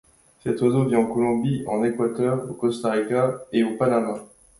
Cet 0.43 0.59
oiseau 0.63 0.85
vit 0.87 0.95
en 0.95 1.05
Colombie, 1.05 1.63
en 1.67 1.83
Équateur, 1.83 2.49
au 2.49 2.55
Costa 2.55 2.89
Rica 2.93 3.35
et 3.53 3.63
au 3.63 3.77
Panama. 3.77 4.15